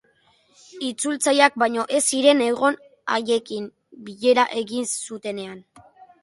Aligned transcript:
Itzultzaileak 0.85 1.59
baino 1.63 1.83
ez 1.97 2.01
ziren 2.05 2.41
egon 2.45 2.79
haiekin, 3.17 3.69
bilera 4.09 4.47
egin 4.63 4.91
zutenean. 5.07 5.63